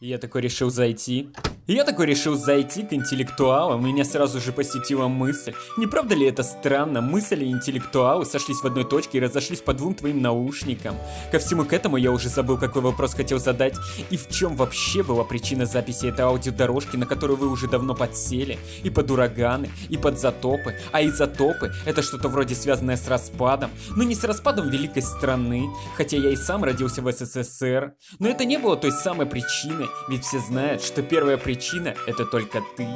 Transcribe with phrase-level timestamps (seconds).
[0.00, 1.30] И я такой решил зайти.
[1.68, 5.52] И я такой решил зайти к интеллектуалам, меня сразу же посетила мысль.
[5.76, 7.02] Не правда ли это странно?
[7.02, 10.96] Мысли и интеллектуалы сошлись в одной точке и разошлись по двум твоим наушникам.
[11.30, 13.74] Ко всему к этому я уже забыл, какой вопрос хотел задать,
[14.08, 18.58] и в чем вообще была причина записи этой аудиодорожки, на которую вы уже давно подсели,
[18.82, 20.74] и под ураганы, и под затопы.
[20.90, 26.16] А изотопы— это что-то вроде связанное с распадом, но не с распадом великой страны, хотя
[26.16, 27.92] я и сам родился в СССР.
[28.20, 32.62] Но это не было той самой причиной, ведь все знают, что первая причина— это только
[32.76, 32.86] ты.